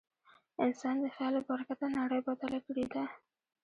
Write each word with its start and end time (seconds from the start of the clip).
انسان 0.65 0.95
د 1.01 1.05
خیال 1.15 1.31
له 1.37 1.41
برکته 1.49 1.85
نړۍ 1.99 2.19
بدله 2.27 2.59
کړې 2.67 2.85
ده. 2.93 3.03